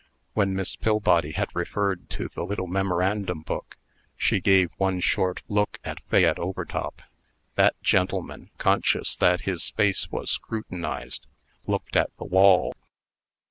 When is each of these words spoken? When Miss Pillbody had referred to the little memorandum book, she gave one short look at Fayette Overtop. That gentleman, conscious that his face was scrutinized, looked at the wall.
When 0.33 0.55
Miss 0.55 0.75
Pillbody 0.75 1.33
had 1.33 1.55
referred 1.55 2.09
to 2.09 2.27
the 2.27 2.43
little 2.43 2.65
memorandum 2.65 3.43
book, 3.43 3.77
she 4.17 4.41
gave 4.41 4.71
one 4.77 4.99
short 4.99 5.43
look 5.47 5.77
at 5.85 6.01
Fayette 6.09 6.39
Overtop. 6.39 7.03
That 7.53 7.79
gentleman, 7.83 8.49
conscious 8.57 9.15
that 9.17 9.41
his 9.41 9.69
face 9.69 10.09
was 10.09 10.31
scrutinized, 10.31 11.27
looked 11.67 11.95
at 11.95 12.09
the 12.17 12.25
wall. 12.25 12.73